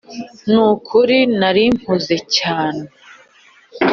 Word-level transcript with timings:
nukuri 0.49 1.17
nari 1.39 1.65
mpuze 1.77 2.15
cyane? 2.37 2.83